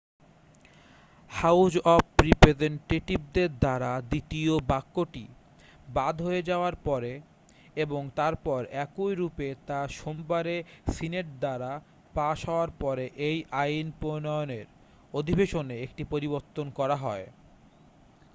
[1.31, 5.25] house of রিপ্রেজেন্টটেটিভদের দ্বারা দ্বিতীয় বাক্যটি
[5.93, 7.13] বাদ হয়ে যাওয়ার পরে
[7.75, 10.55] এবং তারপর একই রূপে তা সোমবারে
[10.87, 11.71] সিনেট দ্বারা
[12.13, 14.67] পাশ হওয়ার পরে এই আইন প্রণয়নের
[15.13, 17.25] অধিবেশনে একটি পরিবর্তন করা হয়